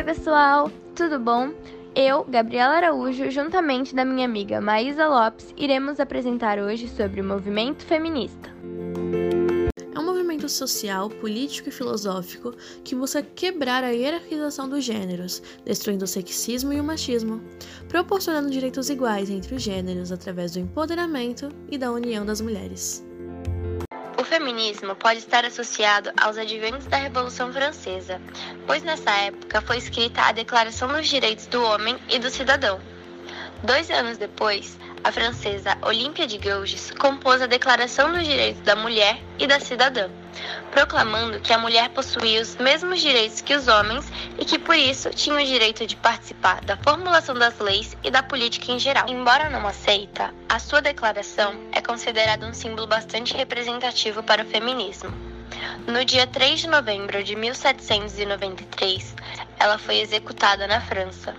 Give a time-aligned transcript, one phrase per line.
[0.00, 1.52] Oi, pessoal, tudo bom?
[1.94, 7.84] Eu, Gabriela Araújo, juntamente da minha amiga Maísa Lopes, iremos apresentar hoje sobre o movimento
[7.84, 8.48] feminista.
[9.94, 16.06] É um movimento social, político e filosófico que busca quebrar a hierarquização dos gêneros, destruindo
[16.06, 17.42] o sexismo e o machismo,
[17.86, 23.04] proporcionando direitos iguais entre os gêneros através do empoderamento e da união das mulheres.
[24.30, 28.22] Feminismo pode estar associado aos adventos da Revolução Francesa,
[28.64, 32.80] pois nessa época foi escrita a Declaração dos Direitos do Homem e do Cidadão.
[33.64, 39.20] Dois anos depois, a francesa Olímpia de Gouges compôs a Declaração dos Direitos da Mulher
[39.36, 40.08] e da Cidadã,
[40.70, 45.10] proclamando que a mulher possuía os mesmos direitos que os homens e que por isso
[45.10, 49.08] tinha o direito de participar da formulação das leis e da política em geral.
[49.08, 55.10] Embora não aceita, a sua declaração é considerada um símbolo bastante representativo para o feminismo.
[55.86, 59.14] No dia 3 de novembro de 1793,
[59.58, 61.34] ela foi executada na França,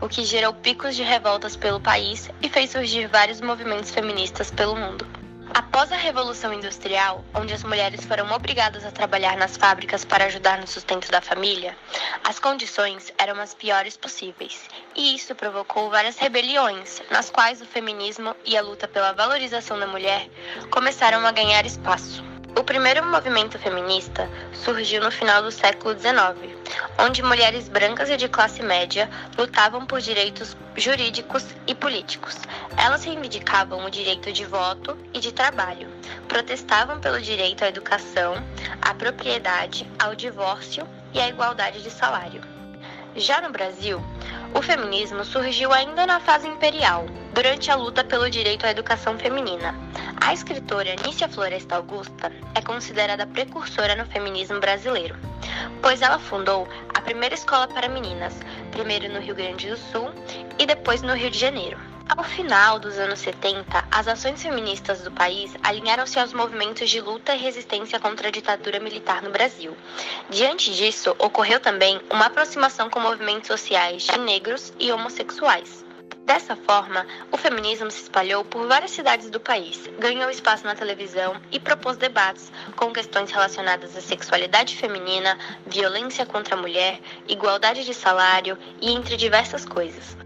[0.00, 4.76] o que gerou picos de revoltas pelo país e fez surgir vários movimentos feministas pelo
[4.76, 5.15] mundo.
[5.58, 10.60] Após a Revolução Industrial, onde as mulheres foram obrigadas a trabalhar nas fábricas para ajudar
[10.60, 11.74] no sustento da família,
[12.22, 18.36] as condições eram as piores possíveis, e isso provocou várias rebeliões, nas quais o feminismo
[18.44, 20.28] e a luta pela valorização da mulher
[20.70, 22.35] começaram a ganhar espaço.
[22.58, 26.56] O primeiro movimento feminista surgiu no final do século XIX,
[26.98, 32.34] onde mulheres brancas e de classe média lutavam por direitos jurídicos e políticos.
[32.78, 35.90] Elas reivindicavam o direito de voto e de trabalho,
[36.28, 38.34] protestavam pelo direito à educação,
[38.80, 42.55] à propriedade, ao divórcio e à igualdade de salário.
[43.16, 43.98] Já no Brasil,
[44.54, 49.74] o feminismo surgiu ainda na fase imperial, durante a luta pelo direito à educação feminina.
[50.20, 55.16] A escritora Nícia Floresta Augusta é considerada precursora no feminismo brasileiro,
[55.80, 58.34] pois ela fundou a primeira escola para meninas,
[58.70, 60.10] primeiro no Rio Grande do Sul
[60.58, 61.95] e depois no Rio de Janeiro.
[62.08, 67.34] Ao final dos anos 70, as ações feministas do país alinharam-se aos movimentos de luta
[67.34, 69.76] e resistência contra a ditadura militar no Brasil.
[70.30, 75.84] Diante disso, ocorreu também uma aproximação com movimentos sociais de negros e homossexuais.
[76.24, 81.40] Dessa forma, o feminismo se espalhou por várias cidades do país, ganhou espaço na televisão
[81.50, 87.94] e propôs debates com questões relacionadas à sexualidade feminina, violência contra a mulher, igualdade de
[87.94, 90.25] salário e entre diversas coisas.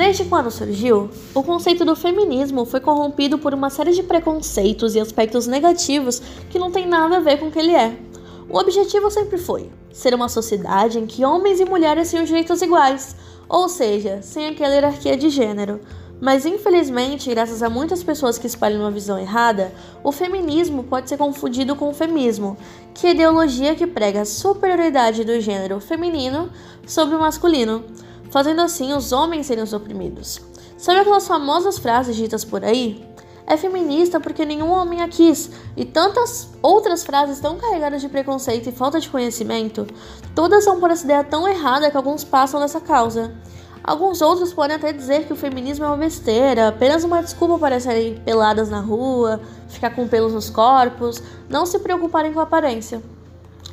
[0.00, 4.98] Desde quando surgiu, o conceito do feminismo foi corrompido por uma série de preconceitos e
[4.98, 7.98] aspectos negativos que não tem nada a ver com o que ele é.
[8.48, 13.14] O objetivo sempre foi ser uma sociedade em que homens e mulheres tenham direitos iguais,
[13.46, 15.80] ou seja, sem aquela hierarquia de gênero.
[16.18, 19.70] Mas infelizmente, graças a muitas pessoas que espalham uma visão errada,
[20.02, 22.56] o feminismo pode ser confundido com o femismo,
[22.94, 26.48] que é ideologia que prega a superioridade do gênero feminino
[26.86, 27.84] sobre o masculino
[28.30, 30.40] fazendo assim os homens serem os oprimidos.
[30.78, 33.06] Sabe aquelas famosas frases ditas por aí?
[33.46, 38.68] É feminista porque nenhum homem a quis, e tantas outras frases tão carregadas de preconceito
[38.68, 39.86] e falta de conhecimento,
[40.34, 43.34] todas são por essa ideia tão errada que alguns passam dessa causa.
[43.82, 47.80] Alguns outros podem até dizer que o feminismo é uma besteira, apenas uma desculpa para
[47.80, 53.02] saírem peladas na rua, ficar com pelos nos corpos, não se preocuparem com a aparência.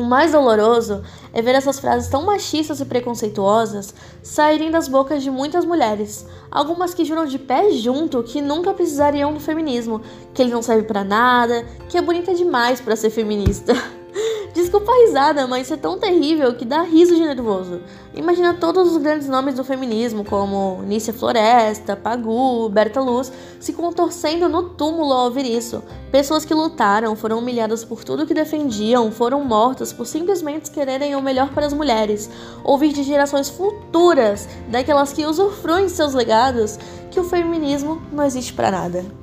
[0.00, 5.30] O mais doloroso é ver essas frases tão machistas e preconceituosas saírem das bocas de
[5.30, 10.00] muitas mulheres, algumas que juram de pé junto que nunca precisariam do feminismo,
[10.32, 13.74] que ele não serve para nada, que é bonita demais para ser feminista.
[14.52, 17.80] Desculpa a risada, mas isso é tão terrível que dá riso de nervoso.
[18.12, 24.48] Imagina todos os grandes nomes do feminismo, como Nícia Floresta, Pagu, Berta Luz, se contorcendo
[24.48, 25.84] no túmulo ao ouvir isso.
[26.10, 31.22] Pessoas que lutaram, foram humilhadas por tudo que defendiam, foram mortas por simplesmente quererem o
[31.22, 32.28] melhor para as mulheres.
[32.64, 36.76] Ouvir de gerações futuras, daquelas que usufruem seus legados,
[37.10, 39.19] que o feminismo não existe para nada.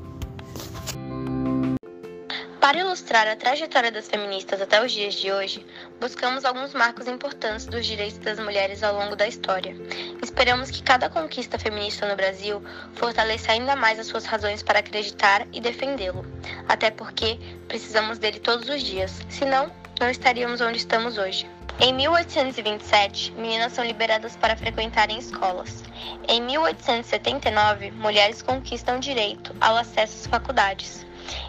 [2.68, 5.66] Para ilustrar a trajetória das feministas até os dias de hoje,
[6.02, 9.74] buscamos alguns marcos importantes dos direitos das mulheres ao longo da história.
[10.22, 12.62] Esperamos que cada conquista feminista no Brasil
[12.96, 16.26] fortaleça ainda mais as suas razões para acreditar e defendê-lo,
[16.68, 21.50] até porque precisamos dele todos os dias, senão não estaríamos onde estamos hoje.
[21.80, 25.86] Em 1827, meninas são liberadas para frequentarem escolas.
[26.28, 31.07] Em 1879, mulheres conquistam direito ao acesso às faculdades.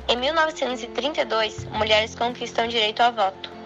[0.08, 3.58] Em 1932, mulheres conquistam direito ao voto.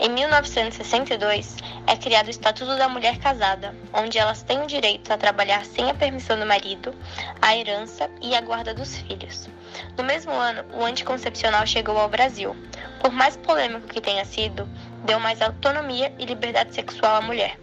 [0.00, 1.56] Em 1962,
[1.86, 5.90] é criado o Estatuto da Mulher Casada, onde elas têm o direito a trabalhar sem
[5.90, 6.94] a permissão do marido,
[7.42, 9.48] a herança e a guarda dos filhos.
[9.96, 12.56] No mesmo ano, o anticoncepcional chegou ao Brasil.
[13.00, 14.66] Por mais polêmico que tenha sido,
[15.04, 17.58] deu mais autonomia e liberdade sexual à mulher.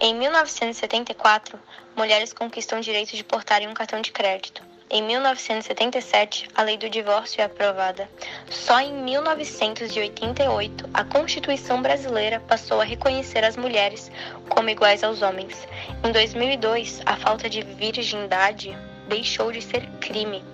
[0.00, 1.58] Em 1974,
[1.96, 4.71] mulheres conquistam o direito de portarem um cartão de crédito.
[4.94, 8.06] Em 1977, a lei do divórcio é aprovada.
[8.50, 14.12] Só em 1988, a Constituição brasileira passou a reconhecer as mulheres
[14.50, 15.66] como iguais aos homens.
[16.04, 18.76] Em 2002, a falta de virgindade
[19.08, 20.44] deixou de ser crime.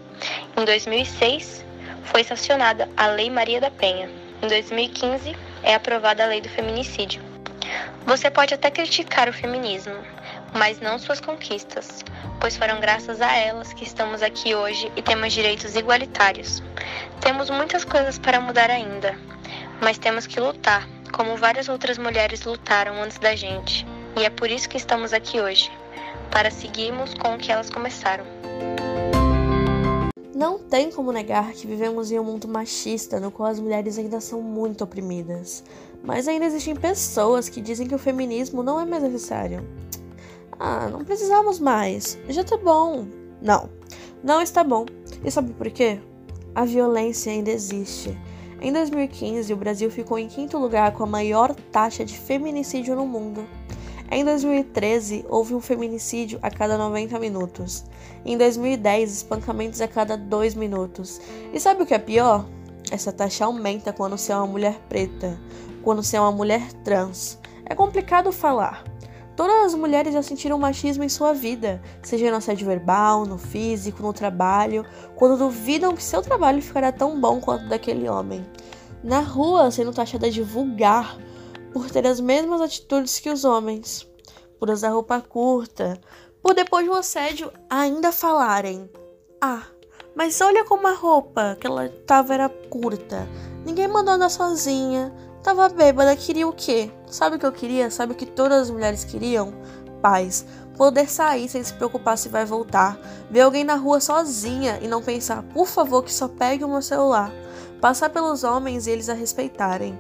[0.56, 1.64] Em 2006,
[2.04, 4.08] foi sancionada a Lei Maria da Penha.
[4.40, 7.20] Em 2015, é aprovada a Lei do Feminicídio.
[8.06, 9.96] Você pode até criticar o feminismo,
[10.54, 12.04] mas não suas conquistas,
[12.40, 16.62] pois foram graças a elas que estamos aqui hoje e temos direitos igualitários.
[17.20, 19.18] Temos muitas coisas para mudar ainda,
[19.80, 23.86] mas temos que lutar, como várias outras mulheres lutaram antes da gente.
[24.16, 25.70] E é por isso que estamos aqui hoje,
[26.30, 28.24] para seguirmos com o que elas começaram.
[30.34, 34.20] Não tem como negar que vivemos em um mundo machista no qual as mulheres ainda
[34.20, 35.64] são muito oprimidas.
[36.00, 39.66] Mas ainda existem pessoas que dizem que o feminismo não é mais necessário.
[40.58, 42.18] Ah, não precisamos mais.
[42.28, 43.06] Já tá bom.
[43.40, 43.68] Não,
[44.22, 44.86] não está bom.
[45.24, 46.00] E sabe por quê?
[46.54, 48.18] A violência ainda existe.
[48.60, 53.06] Em 2015, o Brasil ficou em quinto lugar com a maior taxa de feminicídio no
[53.06, 53.46] mundo.
[54.10, 57.84] Em 2013, houve um feminicídio a cada 90 minutos.
[58.24, 61.20] Em 2010, espancamentos a cada 2 minutos.
[61.52, 62.44] E sabe o que é pior?
[62.90, 65.38] Essa taxa aumenta quando você é uma mulher preta,
[65.82, 67.38] quando você é uma mulher trans.
[67.66, 68.82] É complicado falar.
[69.38, 74.02] Todas as mulheres já sentiram machismo em sua vida, seja no assédio verbal, no físico,
[74.02, 78.44] no trabalho, quando duvidam que seu trabalho ficará tão bom quanto daquele homem.
[79.00, 81.16] Na rua, sendo taxada de vulgar
[81.72, 84.04] por ter as mesmas atitudes que os homens,
[84.58, 86.00] por usar roupa curta,
[86.42, 88.90] por depois do assédio ainda falarem:
[89.40, 89.62] Ah,
[90.16, 93.28] mas olha como a roupa que ela tava era curta.
[93.64, 95.14] Ninguém mandou andar sozinha.
[95.42, 96.90] Tava bêbada, queria o quê?
[97.06, 97.90] Sabe o que eu queria?
[97.90, 99.52] Sabe o que todas as mulheres queriam?
[100.02, 100.44] Paz.
[100.76, 102.98] Poder sair sem se preocupar se vai voltar.
[103.30, 106.82] Ver alguém na rua sozinha e não pensar, por favor, que só pegue o meu
[106.82, 107.32] celular.
[107.80, 109.98] Passar pelos homens e eles a respeitarem.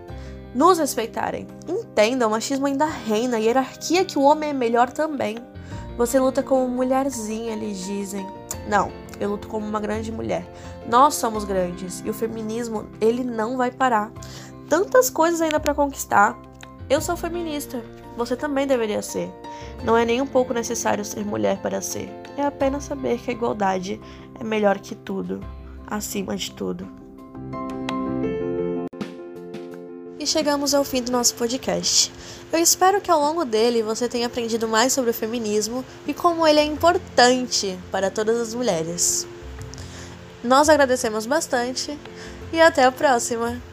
[0.54, 1.46] Nos respeitarem.
[1.68, 5.38] Entenda, o machismo ainda reina, a hierarquia que o homem é melhor também.
[5.96, 8.26] Você luta como mulherzinha, eles dizem.
[8.68, 8.90] Não,
[9.20, 10.46] eu luto como uma grande mulher.
[10.88, 14.12] Nós somos grandes e o feminismo, ele não vai parar.
[14.68, 16.38] Tantas coisas ainda para conquistar.
[16.90, 17.82] Eu sou feminista.
[18.16, 19.32] Você também deveria ser.
[19.84, 22.10] Não é nem um pouco necessário ser mulher para ser.
[22.36, 24.00] É apenas saber que a igualdade
[24.38, 25.40] é melhor que tudo,
[25.86, 26.88] acima de tudo.
[30.18, 32.12] E chegamos ao fim do nosso podcast.
[32.52, 36.46] Eu espero que ao longo dele você tenha aprendido mais sobre o feminismo e como
[36.46, 39.26] ele é importante para todas as mulheres.
[40.42, 41.96] Nós agradecemos bastante
[42.52, 43.67] e até a próxima!